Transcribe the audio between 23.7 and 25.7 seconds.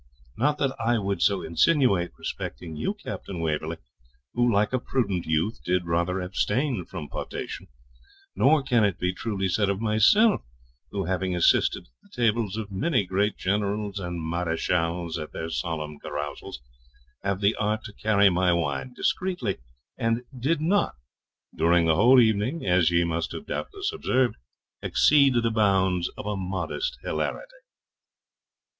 observed, exceed the